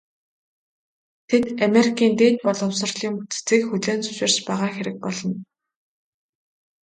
Тэд 1.29 1.45
Америкийн 1.67 2.13
дээд 2.19 2.35
боловсролын 2.45 3.13
бүтцийг 3.17 3.61
хүлээн 3.67 3.99
зөвшөөрч 4.05 4.37
байгаа 4.47 4.69
хэрэг 4.75 4.95
болно. 5.05 5.37